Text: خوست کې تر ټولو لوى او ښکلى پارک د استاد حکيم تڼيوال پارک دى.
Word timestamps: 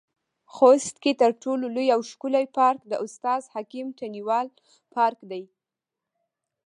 خوست 0.53 0.95
کې 1.03 1.11
تر 1.21 1.31
ټولو 1.43 1.65
لوى 1.75 1.87
او 1.95 2.01
ښکلى 2.09 2.45
پارک 2.57 2.79
د 2.87 2.93
استاد 3.05 3.41
حکيم 3.53 3.87
تڼيوال 3.99 4.47
پارک 4.93 5.19
دى. 5.31 5.43